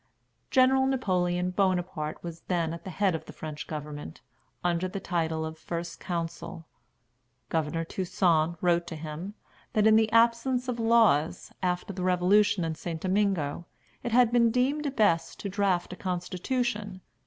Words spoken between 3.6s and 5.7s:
government, under the title of